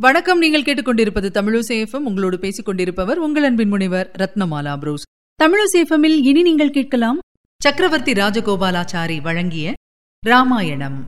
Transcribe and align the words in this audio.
வணக்கம். 0.00 0.38
நீங்கள் 0.38 0.62
கேட்டுக்கொண்டிருப்பது 0.62 1.28
தமிழசேஃபம் 1.36 2.06
உங்களோடு 2.08 2.38
பேசிக் 2.38 2.64
கொண்டிருப்பவர் 2.64 3.18
உங்கள் 3.18 3.42
அன்பின் 3.42 3.68
முனைவர் 3.68 4.10
ரத்னமாலா 4.18 4.78
புரூஸ். 4.78 5.02
தமிழசேஃபமில் 5.42 6.16
இனி 6.22 6.42
நீங்கள் 6.42 6.70
கேட்கலாம் 6.70 7.18
சக்கரவர்த்தி 7.62 8.12
ராஜகோபாலாச்சாரி 8.12 9.20
வழங்கிய 9.20 9.72
ராமாயணம். 10.26 11.04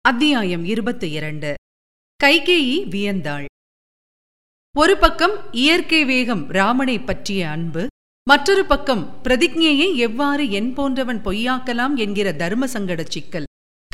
அத்தியாயம் 0.00 0.64
இருபத்தி 0.64 1.10
இரண்டு. 1.10 1.54
கைகேயி 2.24 2.88
வியந்தாள். 2.94 3.44
ஒரு 4.76 4.96
பக்கம் 4.96 5.52
இயற்கை 5.52 6.04
வேகம் 6.04 6.48
ராமனை 6.48 6.98
பற்றிய 6.98 7.50
அன்பு 7.50 7.86
மற்றொரு 8.28 8.64
பக்கம் 8.64 9.20
பிரதிஜையை 9.24 9.94
எவ்வாறு 9.94 10.50
என் 10.50 10.74
போன்றவன் 10.74 11.22
பொய்யாக்கலாம் 11.24 11.94
என்கிற 11.94 12.32
தர்ம 12.32 12.66
சங்கடச் 12.66 13.10
சிக்கல். 13.10 13.44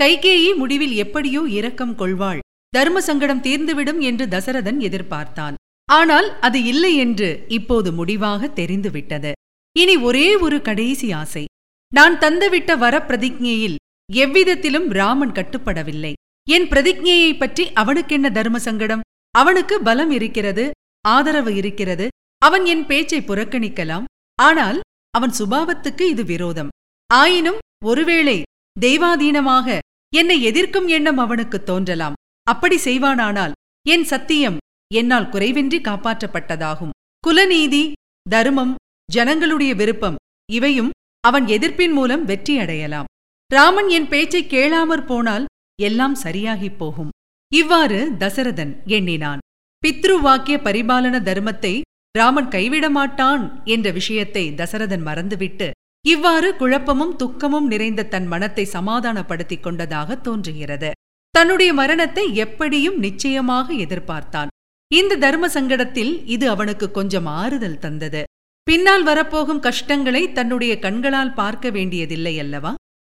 கைகேயி 0.03 0.57
முடிவில் 0.57 0.93
எப்படியோ 0.93 1.41
இரக்கம் 1.41 1.95
கொள்வாள். 1.95 2.39
தர்ம 2.73 3.01
சங்கடம் 3.01 3.45
தீர்ந்துவிடும் 3.47 4.01
என்று 4.09 4.25
தசரதன் 4.27 4.79
எதிர்பார்த்தான். 4.89 5.57
ஆனால் 5.89 6.29
அது 6.47 6.59
இல்லை 6.73 6.93
என்று 7.05 7.29
இப்போது 7.59 7.89
முடிவாக 7.93 8.51
தெரிந்துவிட்டது. 8.59 9.31
இனி 9.77 9.95
ஒரே 10.09 10.29
ஒரு 10.47 10.59
கடைசி 10.69 11.09
ஆசை. 11.13 11.45
நான் 11.93 12.17
தந்துவிட்ட 12.25 12.71
வரப்பிரதிஜையில் 12.85 13.77
எவ்விதத்திலும் 14.09 14.89
ராமன் 14.99 15.37
கட்டுப்படவில்லை. 15.39 16.13
என் 16.47 16.67
பிரதிஜையை 16.73 17.33
பற்றி 17.37 17.65
அவனுக்கென்ன 17.73 18.27
தர்ம 18.31 18.59
சங்கடம்? 18.67 19.05
அவனுக்கு 19.35 19.77
பலம் 19.89 20.13
இருக்கிறது 20.19 20.65
ஆதரவு 21.05 21.53
இருக்கிறது 21.61 22.07
அவன் 22.43 22.65
என் 22.73 22.85
பேச்சை 22.87 23.21
புறக்கணிக்கலாம். 23.21 24.07
ஆனால் 24.39 24.79
அவன் 25.15 25.35
சுபாவத்துக்கு 25.39 26.05
இது 26.13 26.25
விரோதம். 26.25 26.73
ஆயினும் 27.11 27.61
ஒருவேளை 27.85 28.39
தெய்வாதீனமாக 28.77 29.79
என்னை 30.13 30.37
எதிர்க்கும் 30.43 30.89
எண்ணம் 30.97 31.21
அவனுக்கு 31.25 31.59
தோன்றலாம். 31.63 32.18
அப்படி 32.53 32.77
செய்வானானால் 32.85 33.57
என் 33.87 34.07
சத்தியம் 34.13 34.59
என்னால் 34.95 35.31
குறைவின்றி 35.33 35.79
காப்பாற்றப்பட்டதாகும். 35.89 36.95
குலநீதி 37.25 37.85
தர்மம் 38.27 38.75
ஜனங்களுடைய 39.09 39.73
விருப்பம் 39.75 40.19
இவையும் 40.49 40.91
அவன் 41.25 41.47
எதிர்ப்பின் 41.47 41.95
மூலம் 41.99 42.25
வெற்றியடையலாம். 42.27 43.09
ராமன் 43.51 43.89
என் 43.89 44.09
பேச்சை 44.09 44.43
கேளாமற் 44.47 45.07
போனால் 45.07 45.45
எல்லாம் 45.83 46.17
சரியாகிப் 46.23 46.79
போகும். 46.79 47.11
இவ்வாறு 47.53 47.99
தசரதன் 48.19 48.73
எண்ணினான். 48.97 49.43
பித்ரு 49.83 50.15
வாக்கிய 50.21 50.57
பரிபாலன 50.67 51.17
தர்மத்தை 51.29 51.75
ராமன் 52.15 52.49
கைவிட 52.49 52.87
மாட்டான் 52.91 53.43
என்ற 53.65 53.91
விஷயத்தை 53.91 54.45
தசரதன் 54.61 55.05
மறந்துவிட்டு 55.09 55.69
இவ்வாறு 56.05 56.49
குழப்பமும் 56.57 57.15
துக்கமும் 57.17 57.67
நிறைந்த 57.67 58.09
தன் 58.15 58.27
மனத்தை 58.27 58.65
சமாதானப்படுத்திக் 58.77 59.63
கொண்டதாக 59.63 60.17
தோன்றுகிறது. 60.27 60.91
தன்னுடைய 61.39 61.71
மரணத்தை 61.81 62.25
எப்படியும் 62.45 62.97
நிச்சயமாக 62.99 63.75
எதிர்பார்த்தான். 63.85 64.51
இந்த 64.91 65.19
தர்ம 65.25 65.47
சங்கடத்தில் 65.55 66.13
இது 66.35 66.47
அவனுக்கு 66.49 66.87
கொஞ்சம் 66.91 67.27
ஆறுதல் 67.41 67.79
தந்தது. 67.79 68.23
பின்னால் 68.67 69.03
வரப்போகும் 69.03 69.61
கஷ்டங்களை 69.67 70.23
தன்னுடைய 70.33 70.73
கண்களால் 70.79 71.37
பார்க்க 71.41 71.71
வேண்டியதில்லை 71.71 72.33
அல்லவா? 72.39 72.73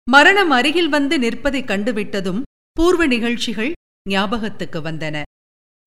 மரணம் 0.06 0.52
அருகில் 0.58 0.88
வந்து 0.88 1.16
நிற்பதை 1.18 1.62
கண்டுவிட்டதும் 1.62 2.40
பூர்வ 2.76 3.06
நிகழ்ச்சிகள் 3.06 3.72
ஞாபகத்துக்கு 4.10 4.80
வந்தன. 4.80 5.16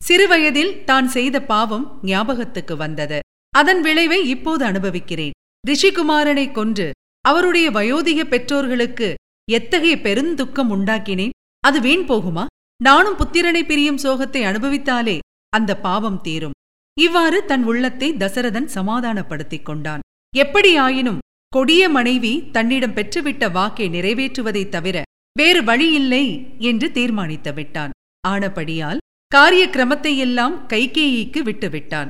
சிறுவயதில் 0.02 0.74
தான் 0.84 1.08
செய்த 1.08 1.40
பாவம் 1.52 1.86
ஞாபகத்துக்கு 2.04 2.78
வந்தது. 2.78 3.20
அதன் 3.54 3.82
விளைவை 3.82 4.20
இப்போது 4.28 4.66
அனுபவிக்கிறேன். 4.66 5.36
ரிஷிகுமாரனை 5.68 6.52
கொன்று 6.52 6.90
அவருடைய 7.26 7.68
வயோதிக 7.72 8.22
பெற்றோர்களுக்கு 8.34 9.10
எத்தகைய 9.52 9.96
பெருந்துக்கம் 10.04 10.74
உண்டாக்கினேன்? 10.78 11.35
அது 11.66 11.82
வீண் 11.82 12.10
போகுமா? 12.10 12.46
நானும் 12.84 13.18
புத்திரனை 13.18 13.66
பிரியும் 13.66 13.98
சோகத்தை 13.98 14.42
அனுபவித்தாலே 14.44 15.20
அந்த 15.50 15.78
பாவம் 15.78 16.22
தீரும். 16.22 16.52
இவ்வாறு 17.00 17.46
தன் 17.46 17.64
உள்ளத்தை 17.64 18.14
தசரதன் 18.14 18.66
சமாதானப்படுத்திக் 18.66 19.66
கொண்டான். 19.66 20.00
எப்படியாயினும் 20.38 21.18
கொடிய 21.48 21.90
மனைவி 21.90 22.50
தன்னிடம் 22.52 22.94
பெற்றுவிட்ட 22.94 23.52
வாக்கை 23.52 23.90
நிறைவேற்றுவதைத் 23.90 24.70
தவிர 24.70 25.04
வேறு 25.40 25.64
வழியில்லை 25.64 26.56
என்று 26.60 26.92
தீர்மானித்து 26.92 27.54
விட்டான். 27.54 27.92
ஆனபடியால் 28.28 28.98
காரிய 29.28 29.68
கிரமத்தையெல்லாம் 29.68 30.66
கைகேயிக்கு 30.68 31.42
விட்டுவிட்டான் 31.42 32.08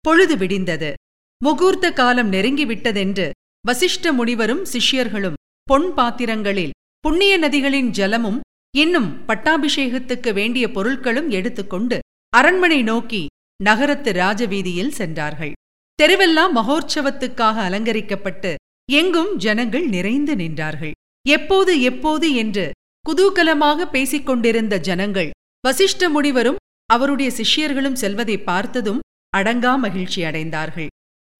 பொழுது 0.00 0.36
விடிந்தது. 0.36 0.92
முகூர்த்த 1.44 1.92
காலம் 1.92 2.32
நெருங்கிவிட்டதென்று 2.32 3.30
வசிஷ்ட 3.68 4.12
முனிவரும் 4.12 4.64
சிஷ்யர்களும் 4.64 5.38
பொன் 5.62 5.94
பாத்திரங்களில் 5.94 6.70
புண்ணிய 7.00 7.38
நதிகளின் 7.38 7.90
ஜலமும் 7.90 8.38
இன்னும் 8.74 9.08
பட்டாபிஷேகத்துக்கு 9.26 10.30
வேண்டிய 10.32 10.64
பொருட்களும் 10.68 11.28
எடுத்துக்கொண்டு 11.28 11.98
அரண்மனை 12.32 12.82
நோக்கி 12.82 13.26
நகரத்து 13.64 14.10
ராஜவீதியில் 14.12 14.96
சென்றார்கள். 14.98 15.52
தெருவெல்லாம் 15.98 16.52
மகோற்சவத்துக்காக 16.56 17.56
அலங்கரிக்கப்பட்டு 17.68 18.50
எங்கும் 18.88 19.32
ஜனங்கள் 19.36 19.86
நிறைந்து 19.88 20.34
நின்றார்கள். 20.36 20.94
எப்போது 21.26 21.72
எப்போது 21.80 22.34
என்று 22.34 22.66
குதூகலமாக 23.04 23.86
பேசிக் 23.90 24.26
கொண்டிருந்த 24.26 24.74
ஜனங்கள் 24.78 25.30
வசிஷ்ட 25.68 26.08
முனிவரும் 26.08 26.60
அவருடைய 26.90 27.30
சிஷ்யர்களும் 27.38 28.00
செல்வதை 28.02 28.36
பார்த்ததும் 28.42 29.00
அடங்கா 29.36 29.72
மகிழ்ச்சி 29.78 30.20
அடைந்தார்கள். 30.22 30.90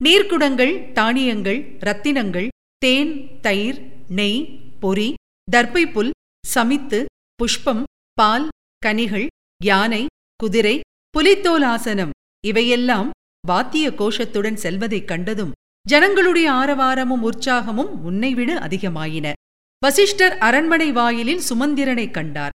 நீர்க்குடங்கள் 0.00 0.75
தானியங்கள் 0.93 1.60
ரத்தினங்கள் 1.87 2.49
தேன் 2.78 3.41
தயிர் 3.41 3.78
நெய் 4.09 4.41
பொறி 4.81 5.15
தர்ப்பை 5.49 5.84
புல் 5.87 6.12
சமித்து 6.55 7.05
புஷ்பம் 7.43 7.82
பால் 8.12 8.49
கனிகள் 8.78 9.26
யானை 9.65 10.06
குதிரை 10.37 10.81
புலித்தோலாசனம் 11.15 12.10
இவையெல்லாம் 12.47 13.10
வாத்திய 13.49 13.91
கோஷத்துடன் 13.91 14.54
செல்வதைக் 14.54 15.09
கண்டதும் 15.09 15.53
ஜனங்களுடைய 15.88 16.53
ஆரவாரமும் 16.53 17.22
உற்சாகமும் 17.22 17.93
முன்னைவிட 17.97 18.50
அதிகமாயின. 18.59 19.32
வசிஷ்டர் 19.78 20.38
அரண்மனை 20.38 20.93
வாயிலில் 20.93 21.43
சுமந்திரனைக் 21.48 22.10
கண்டார். 22.10 22.50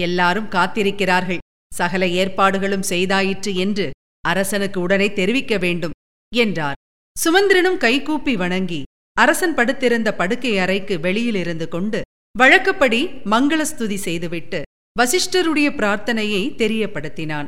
எல்லாரும் 0.00 0.48
காத்திருக்கிறார்கள். 0.48 1.38
சகல 1.74 2.08
ஏற்பாடுகளும் 2.08 2.88
செய்தாயிற்று 2.88 3.54
என்று 3.54 3.90
அரசனுக்கு 4.20 4.80
உடனே 4.80 5.12
தெரிவிக்க 5.12 5.58
வேண்டும் 5.58 5.96
என்றார். 6.36 6.78
சுமந்திரனும் 7.16 7.76
கைகூப்பி 7.76 8.36
வணங்கி 8.36 8.82
அரசன் 9.16 9.54
படுத்திருந்த 9.54 10.14
படுக்கை 10.14 10.58
அறைக்கு 10.58 11.00
வெளியிலிருந்து 11.00 11.68
கொண்டு 11.68 12.00
வழக்கப்படி 12.38 13.06
மங்களஸ்துதி 13.06 13.94
செய்துவிட்டு 13.94 14.62
வசிஷ்டருடைய 15.00 15.68
பிரார்த்தனையை 15.70 16.42
தெரியப்படுத்தினான். 16.54 17.44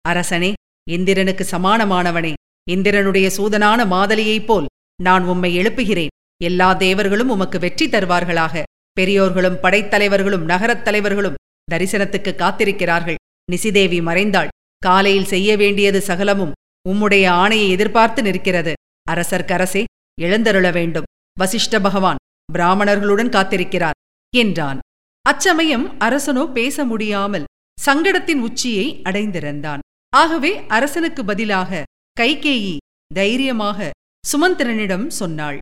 அரசனே 0.00 0.52
இந்திரனுக்கு 0.90 1.46
சமானமானவனே 1.50 2.32
இந்திரனுடைய 2.70 3.30
சூதனான 3.36 3.86
மாதலியைப் 3.86 4.44
போல் 4.44 4.66
நான் 5.02 5.24
உம்மை 5.24 5.58
எழுப்புகிறேன். 5.58 6.06
எல்லா 6.42 6.72
தேவர்களும் 6.72 7.28
உமக்கு 7.28 7.58
வெற்றி 7.58 7.88
தருவார்களாக. 7.88 8.62
பெரியோர்களும் 9.00 9.58
படைத்தலைவர்களும் 9.62 10.44
நகரத் 10.44 10.84
தலைவர்களும் 10.84 11.34
தரிசனத்துக்கு 11.72 12.32
காத்திருக்கிறார்கள். 12.34 13.14
நிசிதேவி 13.52 14.02
மறைந்தாள். 14.02 14.48
காலையில் 14.78 15.24
செய்ய 15.24 15.56
வேண்டியது 15.56 16.00
சகலமும் 16.00 16.52
உம்முடைய 16.88 17.26
ஆணையை 17.42 17.68
எதிர்பார்த்து 17.68 18.22
நிற்கிறது. 18.22 18.72
அரசர்க்கரசே 19.10 19.84
எழுந்தருள 20.20 20.72
வேண்டும். 20.72 21.04
வசிஷ்ட 21.40 21.82
பகவான் 21.82 22.16
பிராமணர்களுடன் 22.52 23.34
காத்திருக்கிறார். 23.36 24.02
என்றான். 24.34 24.78
அச்சமயம் 25.24 25.86
அரசனோ 25.98 26.44
பேச 26.52 26.84
முடியாமல் 26.84 27.48
சங்கடத்தின் 27.78 28.40
உச்சியை 28.40 28.86
அடைந்திருந்தான் 29.02 29.82
ஆகவே 30.12 30.52
அரசனுக்கு 30.68 31.22
பதிலாக 31.24 31.82
கைகேயி 32.16 32.76
தைரியமாக 33.10 33.90
சுமந்திரனிடம் 34.24 35.06
சொன்னாள். 35.20 35.58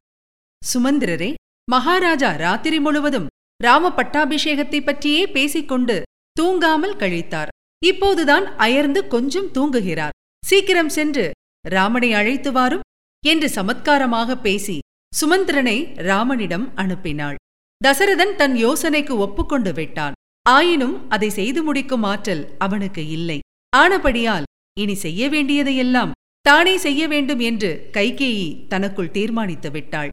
சுமந்திரரே 0.62 1.30
மகாராஜா 1.68 2.30
ராத்திரி 2.36 2.78
முழுவதும் 2.78 3.30
ராம 3.60 3.90
பட்டாபிஷேகத்தை 3.90 4.80
பற்றியே 4.82 5.22
பேசிக்கொண்டு 5.28 5.96
தூங்காமல் 6.36 6.98
கழித்தார். 7.02 7.52
இப்போதுதான் 7.82 8.46
அயர்ந்து 8.56 9.00
கொஞ்சம் 9.06 9.50
தூங்குகிறார். 9.50 10.16
சீக்கிரம் 10.42 10.88
சென்று 10.88 11.26
ராமனை 11.64 12.10
அழைத்து 12.12 12.50
வாரும் 12.52 12.86
என்று 13.24 13.48
சமத்காரமாக 13.48 14.36
பேசி 14.40 14.76
சுமந்திரனை 15.12 15.76
ராமனிடம் 16.08 16.66
அனுப்பினாள். 16.76 17.38
தசரதன் 17.82 18.34
தன் 18.34 18.54
யோசனைக்கு 18.54 19.10
ஒப்புக்கொண்டு 19.10 19.72
விட்டான். 19.72 20.12
ஆயினும் 20.42 21.10
அதை 21.10 21.28
செய்து 21.28 21.62
முடிக்கும் 21.62 22.02
ஆற்றல் 22.02 22.56
அவனுக்கு 22.58 23.08
இல்லை. 23.08 23.40
ஆனபடியால் 23.76 24.42
இனி 24.80 24.94
செய்ய 24.94 25.28
வேண்டியதையெல்லாம் 25.28 26.12
தானே 26.40 26.76
செய்ய 26.76 27.08
வேண்டும் 27.08 27.38
என்று 27.38 27.88
கைகேயி 27.92 28.66
தனக்குள் 28.66 29.10
தீர்மானித்து 29.10 29.70
விட்டாள். 29.70 30.08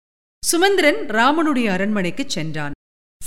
சுமந்திரன் 0.45 0.95
ராமனுடைய 0.95 1.67
அரண்மனைக்குச் 1.69 2.29
சென்றான். 2.29 2.71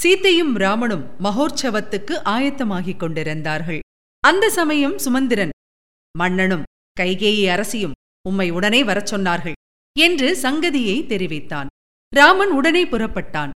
சீத்தையும் 0.03 0.53
ராமனும் 0.55 1.05
மகோற்சவத்துக்கு 1.21 2.15
ஆயத்தமாகிக் 2.25 2.97
கொண்டிருந்தார்கள். 2.97 3.81
அந்த 4.21 4.51
சமயம் 4.51 4.99
சுமந்திரன் 4.99 5.51
மன்னனும் 6.19 6.63
கைகேயி 7.01 7.47
அரசியும் 7.47 7.93
உம்மை 8.29 8.51
உடனே 8.51 8.85
வரச் 8.85 9.15
சொன்னார்கள் 9.15 9.53
என்று 9.99 10.39
சங்கதியை 10.43 11.07
தெரிவித்தான். 11.07 11.67
ராமன் 12.17 12.51
உடனே 12.51 12.85
புறப்பட்டான். 12.85 13.51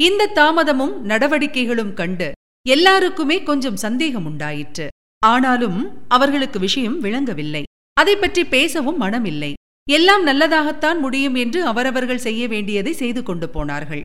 இந்த 0.00 0.30
தாமதமும் 0.34 0.94
நடவடிக்கைகளும் 1.00 1.92
கண்டு 1.94 2.32
எல்லாருக்குமே 2.66 3.42
கொஞ்சம் 3.42 3.76
சந்தேகம் 3.76 4.24
உண்டாயிற்று 4.24 4.86
ஆனாலும் 5.22 5.78
அவர்களுக்கு 6.08 6.58
விஷயம் 6.58 7.00
விளங்கவில்லை. 7.00 7.62
அதை 7.96 8.16
பற்றி 8.16 8.44
பேசவும் 8.44 9.00
மனமில்லை. 9.00 9.52
எல்லாம் 9.90 10.26
நல்லதாகத்தான் 10.26 10.98
முடியும் 10.98 11.34
என்று 11.34 11.64
அவரவர்கள் 11.64 12.18
செய்ய 12.18 12.48
வேண்டியதை 12.48 12.92
செய்து 12.92 13.22
கொண்டு 13.22 13.48
போனார்கள். 13.48 14.00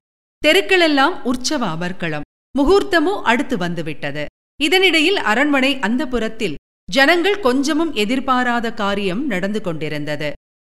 தெருக்களெல்லாம் 0.46 1.16
உற்சவ 1.24 1.62
அமர்க்களம். 1.76 2.28
முகூர்த்தமோ 2.58 3.14
அடுத்து 3.22 3.58
வந்துவிட்டது. 3.58 4.26
இதனிடையில் 4.64 5.20
அரண்மனை 5.32 5.80
அந்த 5.80 6.02
புறத்தில் 6.08 6.60
ஜனங்கள் 6.90 7.40
கொஞ்சமும் 7.40 7.94
எதிர்பாராத 7.94 8.74
காரியம் 8.74 9.26
நடந்து 9.26 9.62
கொண்டிருந்தது. 9.62 10.30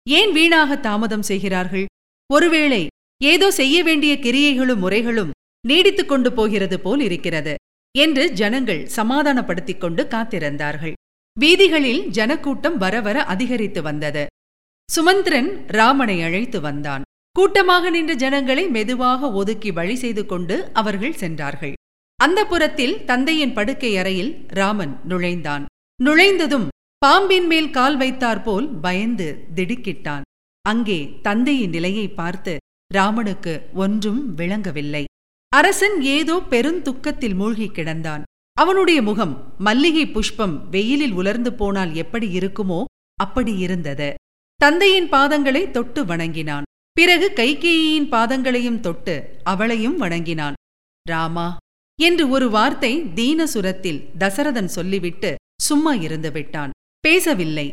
ஏன் 0.07 0.31
வீணாக 0.31 0.77
தாமதம் 0.77 1.21
செய்கிறார்கள்? 1.21 1.85
ஒருவேளை 2.29 2.87
ஏதோ 3.21 3.51
செய்ய 3.51 3.83
வேண்டிய 3.83 4.13
கிரியைகளும் 4.15 4.75
முறைகளும் 4.75 5.31
நீடித்துக் 5.67 6.05
கொண்டு 6.05 6.33
போகிறது 6.33 6.79
போல் 6.79 6.99
இருக்கிறது 6.99 7.55
என்று 7.91 8.33
ஜனங்கள் 8.33 8.87
சமாதானப்படுத்திக் 8.87 9.81
கொண்டு 9.81 10.03
காத்திருந்தார்கள். 10.03 10.93
வீதிகளில் 11.37 12.01
ஜனக்கூட்டம் 12.07 12.77
வர 12.77 13.01
வர 13.01 13.23
அதிகரித்து 13.23 13.81
வந்தது. 13.81 14.25
சுமந்திரன் 14.89 15.65
ராமனை 15.67 16.21
அழைத்து 16.21 16.61
வந்தான். 16.61 17.01
கூட்டமாக 17.31 17.89
நின்ற 17.89 18.13
ஜனங்களை 18.13 18.67
மெதுவாக 18.67 19.31
ஒதுக்கி 19.31 19.71
வழி 19.71 19.95
செய்து 19.95 20.25
கொண்டு 20.25 20.71
அவர்கள் 20.73 21.13
சென்றார்கள். 21.13 21.73
அந்த 22.19 22.45
புறத்தில் 22.45 23.05
தந்தையின் 23.05 23.53
படுக்கை 23.53 23.97
அறையில் 23.97 24.45
ராமன் 24.47 24.93
நுழைந்தான். 25.03 25.65
நுழைந்ததும் 25.99 26.67
பாம்பின் 26.97 27.47
மேல் 27.47 27.69
கால் 27.69 27.97
வைத்தாற்போல் 27.97 28.67
பயந்து 28.81 29.27
திடுக்கிட்டான். 29.55 30.21
அங்கே 30.61 30.99
தந்தையின் 31.21 31.69
நிலையை 31.69 32.07
பார்த்து 32.09 32.57
ராமனுக்கு 32.91 33.69
ஒன்றும் 33.73 34.33
விளங்கவில்லை. 34.35 35.03
அரசன் 35.49 36.01
ஏதோ 36.01 36.41
பெருந்துக்கத்தில் 36.49 37.35
மூழ்கி 37.35 37.67
கிடந்தான். 37.67 38.23
அவனுடைய 38.53 39.01
முகம் 39.01 39.53
மல்லிகை 39.57 40.05
புஷ்பம் 40.07 40.69
வெயிலில் 40.69 41.11
உலர்ந்து 41.11 41.53
போனால் 41.53 41.93
எப்படி 41.93 42.27
இருக்குமோ 42.39 42.83
அப்படி 43.13 43.57
இருந்தது. 43.57 44.13
தந்தையின் 44.55 45.09
பாதங்களை 45.09 45.71
தொட்டு 45.71 46.05
வணங்கினான். 46.05 46.63
பிறகு 46.93 47.31
கைகேயியின் 47.35 48.09
பாதங்களையும் 48.09 48.79
தொட்டு 48.79 49.15
அவளையும் 49.43 49.97
வணங்கினான். 49.97 50.53
ராமா 51.05 51.57
என்று 51.99 52.29
ஒரு 52.29 52.49
வார்த்தை 52.49 53.01
தீனசுரத்தில் 53.15 54.01
தசரதன் 54.19 54.71
சொல்லிவிட்டு 54.77 55.35
சும்மா 55.63 55.93
இருந்து 55.93 56.31
விட்டான். 56.31 56.71
பேசவில்லை. 57.03 57.69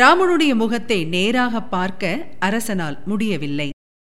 ராமனுடைய 0.00 0.54
முகத்தை 0.54 1.04
நேராக 1.04 1.62
பார்க்க 1.62 2.28
அரசனால் 2.40 3.04
முடியவில்லை. 3.04 3.70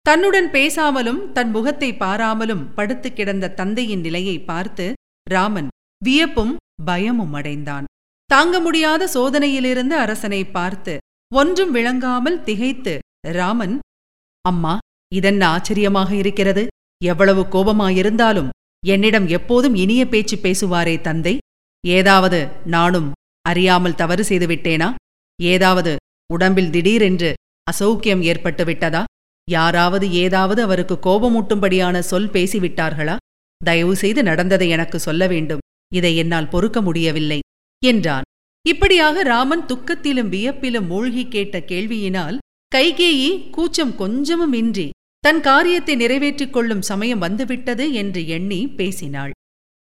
தன்னுடன் 0.07 0.47
பேசாமலும் 0.51 1.19
தன் 1.31 1.49
முகத்தை 1.51 1.87
பாராமலும் 1.93 2.63
படுத்து 2.75 3.13
கிடந்த 3.13 3.53
தந்தையின் 3.59 4.03
நிலையை 4.05 4.35
பார்த்து 4.39 4.85
ராமன் 5.27 5.67
வியப்பும் 6.01 6.53
பயமும் 6.85 7.33
அடைந்தான். 7.33 7.85
தாங்க 8.29 8.59
முடியாத 8.59 9.03
சோதனையிலிருந்து 9.13 9.95
அரசனை 10.03 10.41
பார்த்து 10.57 10.93
ஒன்றும் 11.31 11.71
விளங்காமல் 11.71 12.37
திகைத்து 12.43 12.93
ராமன் 13.37 13.75
அம்மா 14.45 14.73
இதென்ன 15.11 15.43
ஆச்சரியமாக 15.47 16.11
இருக்கிறது? 16.15 16.63
எவ்வளவு 17.01 17.41
கோபமாயிருந்தாலும் 17.53 18.49
என்னிடம் 18.83 19.27
எப்போதும் 19.27 19.75
இனிய 19.75 20.03
பேச்சு 20.07 20.37
பேசுவாரே 20.37 20.95
தந்தை. 21.01 21.35
ஏதாவது 21.83 22.39
நானும் 22.75 23.09
அறியாமல் 23.45 23.99
தவறு 24.03 24.23
செய்து 24.23 24.47
விட்டேனா? 24.47 24.89
ஏதாவது 25.39 25.95
உடம்பில் 26.29 26.69
திடீரென்று 26.69 27.33
அசௌக்கியம் 27.71 28.21
ஏற்பட்டு 28.21 28.63
விட்டதா? 28.65 29.03
யாராவது 29.47 30.05
ஏதாவது 30.11 30.61
அவருக்கு 30.61 30.95
கோபமூட்டும்படியான 31.07 31.99
சொல் 31.99 32.31
பேசிவிட்டார்களா? 32.33 33.15
தயவு 33.61 33.95
செய்து 33.95 34.21
நடந்ததை 34.23 34.67
எனக்கு 34.69 34.99
சொல்ல 34.99 35.27
வேண்டும். 35.27 35.63
இதை 35.91 36.11
என்னால் 36.17 36.49
பொறுக்க 36.49 36.81
முடியவில்லை 36.81 37.39
என்றான். 37.83 38.27
இப்படியாக 38.65 39.23
ராமன் 39.23 39.65
துக்கத்திலும் 39.65 40.29
வியப்பிலும் 40.29 40.87
மூழ்கி 40.87 41.23
கேட்ட 41.27 41.57
கேள்வியினால் 41.59 42.37
கைகேயி 42.75 43.29
கூச்சம் 43.49 43.93
கொஞ்சமும் 43.95 44.53
இன்றி 44.53 44.87
தன் 45.19 45.41
காரியத்தை 45.41 45.95
நிறைவேற்றிக் 45.95 46.53
கொள்ளும் 46.53 46.81
சமயம் 46.81 47.19
வந்துவிட்டது 47.19 47.85
என்று 47.93 48.21
எண்ணி 48.27 48.59
பேசினாள். 48.67 49.31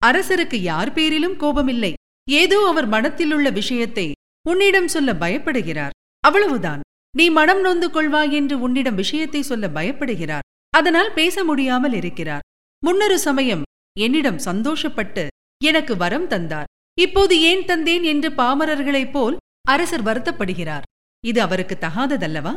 அரசருக்கு 0.02 0.58
யார் 0.60 0.92
பேரிலும் 0.92 1.36
கோபமில்லை. 1.40 1.92
ஏதோ 2.28 2.58
அவர் 2.70 2.88
மனத்திலுள்ள 2.88 3.50
விஷயத்தை 3.50 4.06
உன்னிடம் 4.46 4.88
சொல்ல 4.88 5.12
பயப்படுகிறார். 5.12 5.94
அவ்வளவுதான். 6.24 6.82
நீ 7.14 7.30
மனம் 7.30 7.60
நொந்து 7.60 7.88
கொள்வாய் 7.88 8.30
என்று 8.30 8.60
உன்னிடம் 8.60 8.94
விஷயத்தை 8.94 9.42
சொல்ல 9.42 9.68
பயப்படுகிறார். 9.68 10.46
அதனால் 10.70 11.10
பேச 11.12 11.44
முடியாமல் 11.44 11.92
இருக்கிறார். 11.92 12.44
முன்னொரு 12.82 13.18
சமயம் 13.18 13.62
என்னிடம் 14.00 14.38
சந்தோஷப்பட்டு 14.38 15.26
எனக்கு 15.64 15.96
வரம் 15.96 16.26
தந்தார். 16.26 16.70
இப்போது 17.00 17.34
ஏன் 17.40 17.64
தந்தேன் 17.64 18.02
என்று 18.02 18.30
பாமரர்களைப் 18.30 19.12
போல் 19.12 19.36
அரசர் 19.68 20.02
வருத்தப்படுகிறார். 20.02 20.86
இது 21.24 21.40
அவருக்கு 21.40 21.76
தகாததல்லவா? 21.80 22.54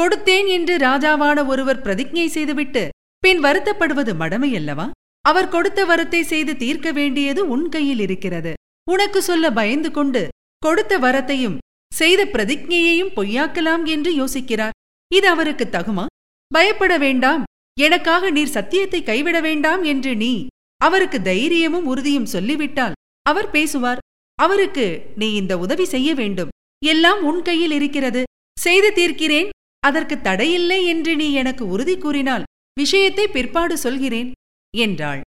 கொடுத்தேன் 0.00 0.46
என்று 0.46 0.76
ராஜாவான 0.76 1.46
ஒருவர் 1.46 1.82
பிரதிஜை 1.82 2.26
செய்துவிட்டு 2.26 2.88
பின் 3.18 3.40
வருத்தப்படுவது 3.42 4.12
மடமையல்லவா? 4.22 4.90
அவர் 5.20 5.48
கொடுத்த 5.48 5.80
வரத்தை 5.84 6.20
செய்து 6.20 6.56
தீர்க்க 6.56 6.92
வேண்டியது 6.92 7.48
உன் 7.48 7.68
கையில் 7.68 7.98
இருக்கிறது. 7.98 8.52
உனக்கு 8.90 9.22
சொல்ல 9.22 9.46
பயந்து 9.50 9.90
கொண்டு 9.90 10.28
கொடுத்த 10.58 10.98
வரத்தையும் 10.98 11.56
செய்த 11.94 12.24
பிரதிஜையையும் 12.24 13.12
பொய்யாக்கலாம் 13.16 13.84
என்று 13.84 14.24
யோசிக்கிறார். 14.24 14.70
இது 15.14 15.28
அவருக்கு 15.28 15.64
தகுமா? 15.64 16.06
பயப்பட 16.46 16.98
வேண்டாம். 16.98 17.44
எனக்காக 17.80 18.30
நீர் 18.30 18.46
சத்தியத்தை 18.46 19.02
கைவிட 19.02 19.40
வேண்டாம் 19.40 19.82
என்று 19.82 20.16
நீ 20.16 20.46
அவருக்கு 20.76 21.22
தைரியமும் 21.22 21.86
உறுதியும் 21.86 22.26
சொல்லிவிட்டால் 22.26 22.92
அவர் 23.22 23.50
பேசுவார். 23.50 23.98
அவருக்கு 24.34 25.12
நீ 25.16 25.34
இந்த 25.34 25.58
உதவி 25.58 25.84
செய்ய 25.84 26.14
வேண்டும். 26.14 26.48
எல்லாம் 26.84 27.24
உன் 27.24 27.42
கையில் 27.42 27.70
இருக்கிறது. 27.70 28.24
செய்து 28.60 28.92
தீர்க்கிறேன். 28.94 29.48
அதற்கு 29.78 30.20
தடையில்லை 30.20 30.84
என்று 30.84 31.16
நீ 31.16 31.32
எனக்கு 31.32 31.66
உறுதி 31.66 31.98
கூறினால் 31.98 32.44
விஷயத்தை 32.74 33.28
பிற்பாடு 33.28 33.78
சொல்கிறேன் 33.78 34.32
என்றாள். 34.76 35.20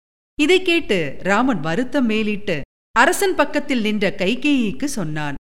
இதைக் 0.42 0.66
கேட்டு 0.66 1.16
ராமன் 1.20 1.60
வருத்தம் 1.60 2.06
மேலிட்டு 2.06 2.62
அரசன் 2.92 3.36
பக்கத்தில் 3.36 3.82
நின்ற 3.82 4.16
கைகேயிக்கு 4.18 4.86
சொன்னான் 4.86 5.36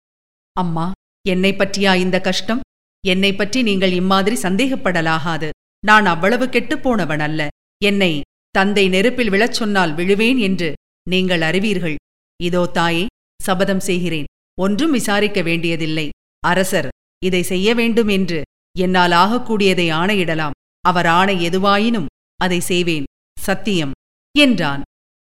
அம்மா 0.54 0.92
என்னை 1.28 1.52
பற்றியா 1.52 1.96
இந்த 1.96 2.22
கஷ்டம்? 2.22 2.60
என்னை 3.06 3.36
பற்றி 3.36 3.62
நீங்கள் 3.62 3.92
இம்மாதிரி 3.92 4.36
சந்தேகப்படலாகாது. 4.42 5.50
நான் 5.86 6.06
அவ்வளவு 6.06 6.46
கெட்டுப்போனவன் 6.46 7.20
அல்ல. 7.20 7.48
என்னை 7.84 8.22
தந்தை 8.50 8.90
நெருப்பில் 8.90 9.30
விழச் 9.30 9.52
சொன்னால் 9.52 9.96
விழுவேன் 9.96 10.38
என்று 10.38 10.74
நீங்கள் 11.10 11.42
அறிவீர்கள். 11.42 11.96
இதோ 12.44 12.66
தாயே 12.68 13.06
சபதம் 13.44 13.80
செய்கிறேன். 13.80 14.26
ஒன்றும் 14.62 14.92
விசாரிக்க 14.92 15.42
வேண்டியதில்லை. 15.42 16.10
அரசர் 16.40 16.90
இதை 17.26 17.44
செய்ய 17.44 17.74
வேண்டும் 17.74 18.08
என்று 18.08 18.42
என்னால் 18.80 19.12
ஆகக்கூடியதை 19.12 19.88
ஆணையிடலாம். 19.92 20.52
அவர் 20.82 21.06
ஆணை 21.06 21.50
எதுவாயினும் 21.50 22.06
அதை 22.36 22.60
செய்வேன். 22.60 23.04
சத்தியம் 23.40 23.92
என்றான். 24.40 24.82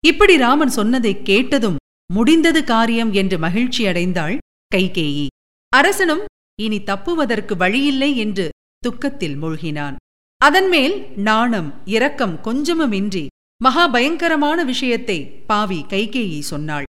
இப்படி 0.05 0.37
ராமன் 0.37 0.69
சொன்னதைக் 0.69 1.25
கேட்டதும் 1.25 1.77
முடிந்தது 2.13 2.63
காரியம் 2.63 3.13
என்று 3.13 3.37
மகிழ்ச்சியடைந்தாள் 3.37 4.37
கைகேயி. 4.75 5.27
அரசனும் 5.69 6.23
இனி 6.61 6.79
தப்புவதற்கு 6.83 7.55
வழியில்லை 7.57 8.17
என்று 8.17 8.49
துக்கத்தில் 8.77 9.37
மூழ்கினான். 9.41 9.95
அதன்மேல் 10.41 10.95
நாணம் 11.19 11.69
இரக்கம் 11.85 12.35
கொஞ்சமுமின்றி 12.43 13.25
மகா 13.61 13.87
பயங்கரமான 13.87 14.63
விஷயத்தை 14.63 15.17
பாவி 15.25 15.79
கைகேயி 15.89 16.39
சொன்னாள். 16.39 16.83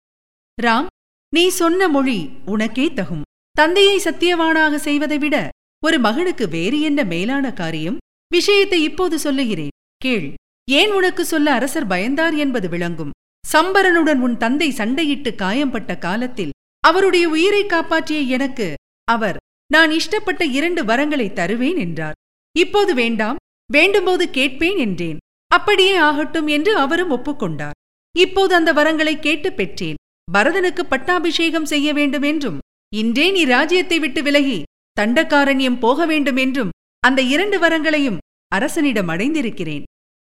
ராம் 0.62 0.86
நீ 1.32 1.48
சொன்ன 1.48 1.88
மொழி 1.88 2.18
உனக்கே 2.44 2.86
தகும். 2.88 3.22
தந்தையை 3.50 3.96
சத்தியவானாக 4.04 4.74
செய்வதை 4.74 5.18
விட 5.18 5.36
ஒரு 5.82 5.98
மகனுக்கு 5.98 6.48
வேறு 6.48 6.80
என்ன 6.80 7.00
மேலான 7.04 7.52
காரியம்? 7.52 7.96
விஷயத்தை 8.30 8.82
இப்போது 8.82 9.18
சொல்லுகிறேன். 9.18 9.74
கேள். 9.96 10.28
ஏன் 10.68 10.90
உனக்கு 10.90 11.24
சொல்ல 11.24 11.52
அரசர் 11.52 11.86
பயந்தார் 11.86 12.36
என்பது 12.36 12.68
விளங்கும். 12.68 13.14
சம்பரனுடன் 13.44 14.20
உன் 14.20 14.36
தந்தை 14.36 14.68
சண்டையிட்டு 14.70 15.34
காயம்பட்ட 15.34 15.98
காலத்தில் 15.98 16.54
அவருடைய 16.80 17.28
உயிரை 17.28 17.66
காப்பாற்றிய 17.66 18.20
எனக்கு 18.36 18.74
அவர் 19.08 19.36
நான் 19.70 19.90
இஷ்டப்பட்ட 19.90 20.42
இரண்டு 20.50 20.84
வரங்களை 20.84 21.32
தருவேன் 21.32 21.76
என்றார். 21.76 22.18
இப்போது 22.56 22.94
வேண்டாம் 22.94 23.36
வேண்டும்போது 23.72 24.24
கேட்பேன் 24.30 24.78
என்றேன். 24.78 25.16
அப்படியே 25.50 25.94
ஆகட்டும் 25.94 26.46
என்று 26.46 26.76
அவரும் 26.76 27.10
ஒப்புக்கொண்டார். 27.10 27.76
இப்போது 28.18 28.54
அந்த 28.54 28.72
வரங்களை 28.72 29.14
கேட்டு 29.18 29.52
பெற்றேன். 29.52 29.98
பரதனுக்கு 30.28 30.82
பட்டாபிஷேகம் 30.88 31.64
செய்ய 31.64 31.92
வேண்டும் 31.92 32.22
என்றும் 32.22 32.58
இன்றே 32.94 33.30
நீ 33.30 33.44
ராஜ்யத்தை 33.44 33.98
விட்டு 33.98 34.22
விலகி 34.22 34.62
தண்டக்காரண்யம் 35.00 35.78
போக 35.78 36.06
வேண்டும் 36.06 36.36
என்றும் 36.36 36.74
அந்த 36.98 37.22
இரண்டு 37.22 37.58
வரங்களையும் 37.58 38.18
அரசனிடம் 38.48 39.08
அடைந்திருக்கிறேன். 39.08 39.82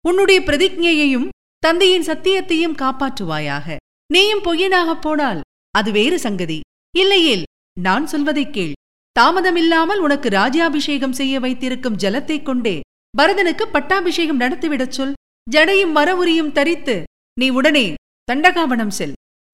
உன்னுடைய 0.09 0.41
பிரதிஜையையும் 0.41 1.29
தந்தையின் 1.59 2.03
சத்தியத்தையும் 2.03 2.79
காப்பாற்றுவாயாக. 2.83 3.77
நீயும் 4.07 4.45
பொய்யனாகப் 4.45 5.01
போனால் 5.01 5.41
அது 5.73 5.93
வேறு 5.93 6.19
சங்கதி. 6.19 6.61
இல்லையேல் 6.97 7.43
நான் 7.81 8.07
சொல்வதைக் 8.07 8.53
கேள். 8.53 8.73
தாமதமில்லாமல் 9.21 9.99
உனக்கு 9.99 10.29
ராஜாபிஷேகம் 10.29 11.11
செய்ய 11.11 11.41
வைத்திருக்கும் 11.41 11.97
ஜலத்தைக் 11.97 12.43
கொண்டே 12.43 12.81
பரதனுக்கு 13.19 13.63
பட்டாபிஷேகம் 13.73 14.41
நடத்திவிடச் 14.41 14.89
சொல். 14.89 15.13
ஜடையும் 15.51 15.95
மரவுரியும் 15.95 16.53
தரித்து 16.53 17.03
நீ 17.41 17.49
உடனே 17.49 17.95
தண்டகாவனம் 18.25 18.91
செல். 18.91 19.13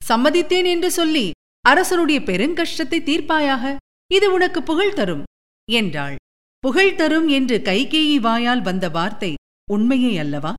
சம்மதித்தேன் 0.08 0.66
என்று 0.66 0.90
சொல்லி 0.90 1.30
அரசனுடைய 1.60 2.20
பெருங்கஷ்டத்தை 2.20 2.98
தீர்ப்பாயாக 3.00 3.76
இது 4.12 4.32
உனக்கு 4.32 4.62
புகழ் 4.62 4.94
தரும் 4.94 5.24
என்றாள். 5.70 6.16
புகழ் 6.58 6.94
தரும் 6.94 7.28
என்று 7.28 7.58
கைகேயி 7.64 8.16
வாயால் 8.16 8.62
வந்த 8.62 8.88
வார்த்தை 8.88 9.34
உண்மையே 9.70 10.18
அல்லவா? 10.18 10.54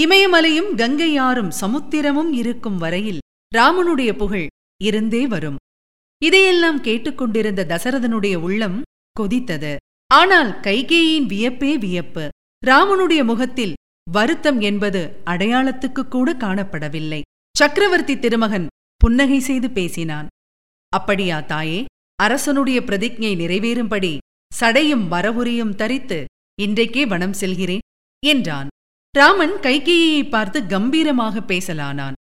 இமயமலையும் 0.00 0.74
கங்கை 0.74 1.16
ஆறும் 1.16 1.52
சமுத்திரமும் 1.60 2.32
இருக்கும் 2.32 2.78
வரையில் 2.78 3.18
ராமனுடைய 3.56 4.12
புகழ் 4.16 4.46
இருந்தே 4.82 5.26
வரும். 5.26 5.56
இதையெல்லாம் 6.22 6.80
கேட்டுக்கொண்டிருந்த 6.80 7.64
தசரதனுடைய 7.64 8.34
உள்ளம் 8.34 8.82
கொதித்தது. 9.20 9.76
ஆனால் 10.10 10.50
கைகேயின் 10.60 11.26
வியப்பே 11.26 11.78
வியப்பு. 11.78 12.28
ராமனுடைய 12.66 13.24
முகத்தில் 13.24 13.74
வருத்தம் 14.10 14.60
என்பது 14.60 15.20
அடையாளத்துக்கு 15.24 16.08
கூட 16.08 16.32
காணப்படவில்லை. 16.32 17.20
சக்கரவர்த்தி 17.56 18.18
திருமகன் 18.18 18.66
புன்னகை 18.96 19.40
செய்து 19.40 19.70
பேசினான். 19.70 20.26
அப்படியா 20.88 21.40
தாயே 21.40 21.84
அரசனுடைய 22.22 22.80
பிரதிஜை 22.80 23.32
நிறைவேறும்படி 23.36 24.18
சடையும் 24.60 25.04
வரவுரியும் 25.08 25.74
தரித்து 25.74 26.24
இன்றைக்கே 26.62 27.06
வனம் 27.06 27.32
செல்கிறேன் 27.32 27.84
என்றான். 28.22 28.68
ராமன் 29.10 29.54
கைகேயை 29.62 30.28
பார்த்து 30.28 30.66
கம்பீரமாக 30.66 31.40
பேசலானான். 31.40 32.12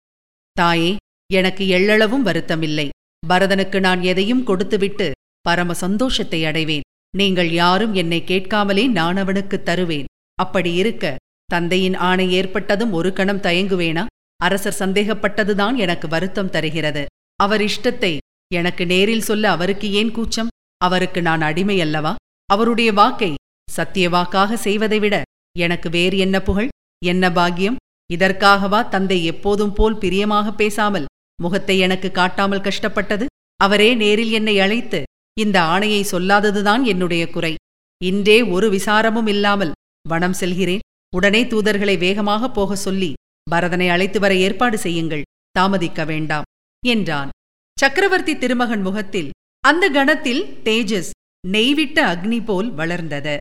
தாயே 0.52 0.97
எனக்கு 1.38 1.64
எள்ளளவும் 1.76 2.26
வருத்தமில்லை. 2.28 2.86
பரதனுக்கு 3.22 3.78
நான் 3.80 4.00
எதையும் 4.02 4.46
கொடுத்துவிட்டு 4.48 5.06
பரம 5.44 5.74
சந்தோஷத்தை 5.74 6.40
அடைவேன். 6.44 6.86
நீங்கள் 7.14 7.50
யாரும் 7.62 7.94
என்னை 8.02 8.20
கேட்காமலே 8.24 8.84
நான் 8.98 9.18
அவனுக்கு 9.22 9.56
தருவேன். 9.62 10.08
அப்படி 10.38 10.70
இருக்க 10.74 11.14
தந்தையின் 11.48 11.96
ஆணை 12.08 12.26
ஏற்பட்டதும் 12.32 12.92
ஒரு 12.98 13.10
கணம் 13.12 13.44
தயங்குவேனா? 13.46 14.04
அரசர் 14.40 14.78
சந்தேகப்பட்டதுதான் 14.78 15.76
எனக்கு 15.84 16.06
வருத்தம் 16.08 16.50
தருகிறது. 16.50 17.02
அவர் 17.40 17.62
இஷ்டத்தை 17.68 18.12
எனக்கு 18.50 18.84
நேரில் 18.86 19.26
சொல்ல 19.28 19.44
அவருக்கு 19.50 19.88
ஏன் 20.00 20.12
கூச்சம்? 20.16 20.52
அவருக்கு 20.80 21.20
நான் 21.22 21.42
அடிமை 21.48 21.76
அல்லவா 21.80 22.12
அவருடைய 22.48 22.90
வாக்கை 22.92 23.30
சத்திய 23.68 24.06
வாக்காக 24.14 24.56
செய்வதை 24.66 24.98
விட 24.98 25.16
எனக்கு 25.56 25.88
வேறு 25.90 26.16
என்ன 26.18 26.36
புகழ்? 26.42 26.70
என்ன 27.02 27.24
பாக்கியம்? 27.32 27.78
இதற்காகவா 28.10 28.80
தந்தை 28.88 29.18
எப்போதும் 29.24 29.74
போல் 29.74 30.00
பிரியமாக 30.02 30.48
பேசாமல் 30.52 31.06
முகத்தை 31.44 31.76
எனக்கு 31.87 32.08
காட்டாமல் 32.18 32.66
கஷ்டப்பட்டது. 32.66 33.26
அவரே 33.61 33.90
நேரில் 34.02 34.32
என்னை 34.38 34.54
அழைத்து 34.64 35.00
இந்த 35.37 35.56
ஆணையை 35.72 36.02
சொல்லாததுதான் 36.12 36.82
என்னுடைய 36.92 37.25
குறை. 37.34 37.52
இன்றே 38.00 38.38
ஒரு 38.54 38.68
விசாரமும் 38.76 39.28
இல்லாமல் 39.34 39.76
வனம் 40.04 40.38
செல்கிறேன். 40.40 40.84
உடனே 41.12 41.42
தூதர்களை 41.52 41.94
வேகமாக 42.04 42.50
போக 42.58 42.76
சொல்லி 42.87 43.11
பரதனை 43.46 43.87
அழைத்து 43.94 44.18
வர 44.25 44.32
ஏற்பாடு 44.46 44.76
செய்யுங்கள் 44.84 45.26
தாமதிக்க 45.54 46.04
வேண்டாம் 46.11 46.46
என்றான். 46.82 47.30
சக்கரவர்த்தி 47.76 48.34
திருமகன் 48.42 48.84
முகத்தில் 48.87 49.30
அந்த 49.64 49.84
கணத்தில் 49.96 50.42
தேஜஸ் 50.66 51.11
நெய்விட்ட 51.44 51.99
அக்னி 52.12 52.38
போல் 52.49 52.68
வளர்ந்தது. 52.80 53.34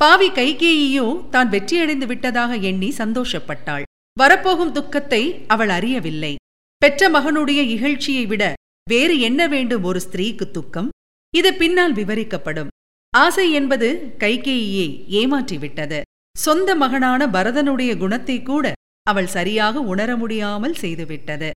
பாவி 0.00 0.28
கைகேயியோ 0.38 1.06
தான் 1.34 1.48
வெற்றியடைந்து 1.54 2.06
விட்டதாக 2.10 2.52
எண்ணி 2.70 2.90
சந்தோஷப்பட்டாள். 2.98 3.86
வரப்போகும் 4.16 4.74
துக்கத்தை 4.76 5.22
அவள் 5.54 5.72
அறியவில்லை. 5.76 6.32
பெற்ற 6.78 7.08
மகனுடைய 7.10 7.60
இகழ்ச்சியை 7.74 8.26
விட 8.26 8.52
வேறு 8.90 9.20
என்ன 9.20 9.48
வேண்டும் 9.48 9.82
ஒரு 9.82 10.00
ஸ்திரீக்கு 10.00 10.50
துக்கம்? 10.50 10.88
இது 11.34 11.54
பின்னால் 11.54 11.92
விவரிக்கப்படும். 11.92 12.68
ஆசை 13.12 13.52
என்பது 13.52 13.88
கைகேயியை 14.18 14.88
ஏமாற்றிவிட்டது. 15.18 16.00
சொந்த 16.38 16.74
மகனான 16.74 17.26
பரதனுடைய 17.26 17.98
குணத்தை 17.98 18.42
கூட 18.42 18.72
அவள் 19.02 19.26
சரியாக 19.26 19.80
உணர 19.80 20.16
முடியாமல் 20.16 20.76
செய்துவிட்டது. 20.80 21.50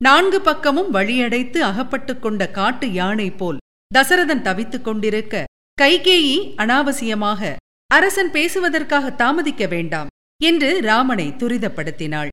நான்கு 0.00 0.40
பக்கமும் 0.40 0.94
வழியடைத்து 0.94 1.58
அகப்பட்டுக் 1.58 2.22
கொண்ட 2.22 2.50
காட்டு 2.50 2.92
யானை 2.92 3.30
போல் 3.30 3.58
தசரதன் 3.94 4.42
தவித்துக் 4.42 4.84
கொண்டிருக்க 4.84 5.44
கைகேயி 5.82 6.36
அனாவசியமாக 6.56 7.56
அரசன் 7.86 8.30
பேசுவதற்காக 8.30 9.12
தாமதிக்க 9.12 9.66
வேண்டாம் 9.66 10.06
என்று 10.42 10.80
ராமனை 10.80 11.28
துரிதப்படுத்தினாள். 11.30 12.28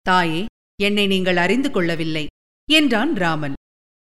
தாயே 0.00 0.44
என்னை 0.88 1.04
நீங்கள் 1.12 1.38
அறிந்து 1.44 1.70
கொள்ளவில்லை 1.70 2.24
என்றான் 2.68 3.12
ராமன். 3.22 3.56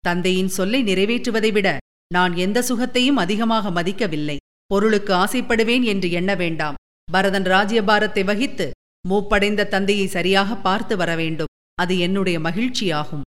தந்தையின் 0.04 0.52
சொல்லை 0.58 0.80
நிறைவேற்றுவதை 0.90 1.52
விட 1.56 1.70
நான் 2.12 2.34
எந்த 2.46 2.60
சுகத்தையும் 2.70 3.22
அதிகமாக 3.24 3.72
மதிக்கவில்லை. 3.78 4.38
பொருளுக்கு 4.72 5.14
ஆசைப்படுவேன் 5.24 5.86
என்று 5.94 6.08
எண்ண 6.20 6.32
வேண்டாம். 6.42 6.78
பரதன் 7.08 7.48
ராஜ்யபாரத்தை 7.54 8.24
வகித்து 8.30 8.68
மூப்படைந்த 9.06 9.68
தந்தையை 9.74 10.08
சரியாக 10.16 10.56
பார்த்து 10.68 10.94
வர 11.02 11.12
வேண்டும். 11.16 11.52
அது 11.78 11.94
என்னுடைய 12.06 12.38
மகிழ்ச்சியாகும். 12.48 13.26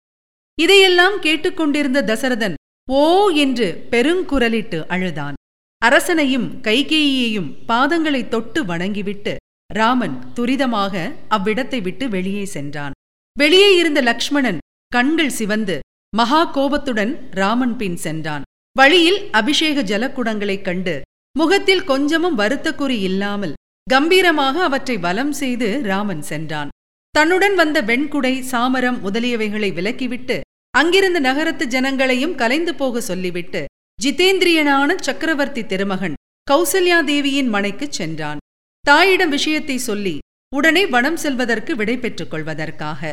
இதையெல்லாம் 0.58 1.16
கேட்டுக்கொண்டிருந்த 1.24 2.00
தசரதன் 2.10 2.56
ஓ 2.88 3.02
என்று 3.44 3.68
பெருங்குரலிட்டு 3.92 4.78
அழுதான். 4.94 5.36
அரசனையும் 5.82 6.46
கைகேயியையும் 6.66 7.50
பாதங்களை 7.70 8.22
தொட்டு 8.28 8.60
வணங்கிவிட்டு 8.70 9.34
ராமன் 9.70 10.16
துரிதமாக 10.36 10.94
அவ்விடத்தை 11.36 11.80
விட்டு 11.86 12.04
வெளியே 12.14 12.44
சென்றான். 12.54 12.96
வெளியே 13.38 13.76
இருந்த 13.76 14.00
லக்ஷ்மணன் 14.00 14.58
கண்கள் 14.88 15.30
சிவந்து 15.30 15.78
மகா 16.16 16.44
கோபத்துடன் 16.44 17.28
ராமன் 17.30 17.76
பின் 17.76 17.96
சென்றான். 17.96 18.42
வழியில் 18.76 19.30
அபிஷேக 19.30 19.82
ஜலக்குடங்களைக் 19.82 20.62
கண்டு 20.62 21.02
முகத்தில் 21.38 21.84
கொஞ்சமும் 21.84 22.38
வருத்தக்குறி 22.38 22.98
இல்லாமல் 23.00 23.54
கம்பீரமாக 23.90 24.62
அவற்றை 24.62 24.96
வலம் 24.98 25.32
செய்து 25.32 25.82
ராமன் 25.82 26.22
சென்றான். 26.22 26.68
தன்னுடன் 27.10 27.54
வந்த 27.54 27.82
வெண்குடை 27.82 28.34
சாமரம் 28.50 28.98
முதலியவைகளை 29.04 29.70
விலக்கிவிட்டு 29.72 30.40
அங்கிருந்த 30.70 31.18
நகரத்து 31.18 31.66
ஜனங்களையும் 31.66 32.34
கலைந்து 32.34 32.74
போக 32.74 33.00
சொல்லிவிட்டு 33.00 33.64
ஜிதேந்திரியனான 34.02 34.96
சக்கரவர்த்தி 35.00 35.66
திருமகன் 35.66 36.14
கௌசல்யா 36.50 37.04
தேவியின் 37.04 37.48
மனைக்குச் 37.48 37.92
சென்றான். 37.92 38.38
தாயிடம் 38.80 39.30
விஷயத்தை 39.30 39.78
சொல்லி 39.78 40.18
உடனே 40.54 40.86
வனம் 40.86 41.16
செல்வதற்கு 41.16 41.76
விடை 41.76 41.98
பெற்றுக் 41.98 42.30
கொள்வதற்காக 42.30 43.12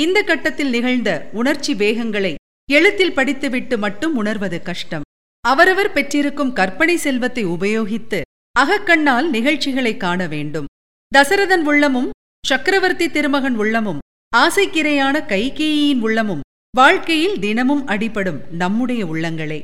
இந்த 0.00 0.22
கட்டத்தில் 0.22 0.70
நிகழ்ந்த 0.70 1.30
உணர்ச்சி 1.32 1.74
வேகங்களை 1.74 2.34
எழுத்தில் 2.72 3.12
படித்துவிட்டு 3.12 3.78
மட்டும் 3.78 4.16
உணர்வது 4.16 4.62
கஷ்டம். 4.62 5.02
அவரவர் 5.40 5.92
பெற்றிருக்கும் 5.92 6.52
கற்பனை 6.52 6.96
செல்வத்தை 6.96 7.46
உபயோகித்து 7.46 8.20
அகக்கண்ணால் 8.58 9.28
நிகழ்ச்சிகளை 9.28 9.96
காண 9.96 10.26
வேண்டும். 10.26 10.66
தசரதன் 11.14 11.64
உள்ளமும் 11.64 12.10
சக்கரவர்த்தி 12.46 13.10
திருமகன் 13.10 13.54
உள்ளமும் 13.54 13.98
ஆசைக்கிரையான 14.36 15.20
கைகேயின் 15.26 16.00
உள்ளமும் 16.00 16.40
வாழ்க்கையில் 16.76 17.40
தினமும் 17.40 17.86
அடிபடும் 17.86 18.40
நம்முடைய 18.50 19.06
உள்ளங்களே. 19.06 19.60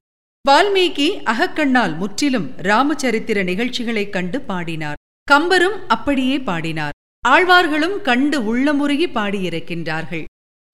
வால்மீகி 0.49 1.23
அகக்கண்ணால் 1.23 1.97
முற்றிலும் 1.97 2.51
ராமச்சரித்திர 2.57 3.45
நிகழ்ச்சிகளைக் 3.45 4.11
கண்டு 4.11 4.41
பாடினார். 4.41 4.97
கம்பரும் 5.33 5.87
அப்படியே 5.89 6.39
பாடினார். 6.39 6.93
ஆழ்வார்களும் 7.25 7.97
கண்டு 8.01 8.39
உள்ளமுருகி 8.51 9.07
பாடியிருக்கின்றார்கள். 9.17 10.23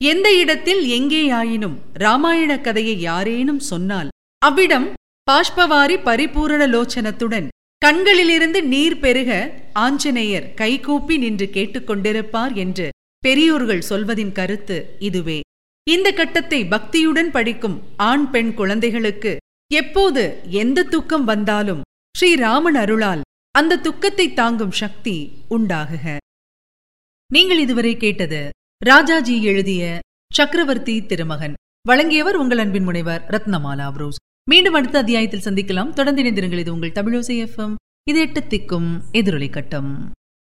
எந்த 0.00 0.28
இடத்தில் 0.34 0.82
எங்கேயாயினும் 0.88 1.76
ராமாயண 1.92 2.52
கதையை 2.60 3.00
யாரேனும் 3.00 3.62
சொன்னால் 3.70 4.08
அவ்விடம் 4.42 4.86
பாஷ்பவாரி 5.30 5.96
பரிபூரண 6.02 6.62
லோச்சனத்துடன் 6.66 7.48
கண்களிலிருந்து 7.78 8.60
நீர் 8.72 8.98
பெருக 8.98 9.30
ஆஞ்சநேயர் 9.72 10.46
கைகூப்பி 10.54 11.16
நின்று 11.16 11.46
கேட்டுக்கொண்டிருப்பார் 11.56 12.54
என்று 12.54 12.86
பெரியோர்கள் 13.22 13.82
சொல்வதின் 13.88 14.32
கருத்து 14.32 14.76
இதுவே. 14.98 15.40
இந்த 15.86 16.08
கட்டத்தை 16.12 16.60
பக்தியுடன் 16.64 17.30
படிக்கும் 17.30 17.76
ஆண் 18.10 18.26
பெண் 18.30 18.52
குழந்தைகளுக்கு 18.54 19.32
எப்போது 19.70 20.22
எந்த 20.62 20.84
துக்கம் 20.94 21.24
வந்தாலும் 21.24 21.82
ஸ்ரீராமன் 22.14 22.78
அருளால் 22.82 23.24
அந்த 23.54 23.80
துக்கத்தை 23.86 24.28
தாங்கும் 24.32 24.74
சக்தி 24.82 25.16
உண்டாகுக. 25.50 26.16
நீங்கள் 27.32 27.58
இதுவரை 27.58 27.96
கேட்டது 27.96 28.50
ராஜாஜி 28.84 29.42
எழுதிய 29.42 29.98
சக்கரவர்த்தி 30.34 31.06
திருமகன். 31.06 31.54
வழங்கியவர் 31.82 32.36
உங்கள் 32.36 32.58
அன்பின் 32.58 32.82
முனைவர் 32.82 33.24
ரத்னமாலா 33.28 33.86
புரோஸ் 33.96 34.20
மீண்டும் 34.50 34.74
அடுத்த 34.74 34.98
அத்தியாயத்தில் 34.98 35.40
சந்திக்கலாம். 35.40 35.90
தொடர்ந்து 35.90 36.22
இணைந்திருங்கள். 36.22 36.58
இது 36.58 36.72
உங்கள் 36.72 36.90
தமிழோசை 36.90 37.36
எஃப்எம் 37.44 37.74
இது 38.08 38.20
எட்டு 38.20 38.40
திக்கும் 38.40 39.00
எதிரொலி 39.12 39.50
கட்டம். 39.50 40.10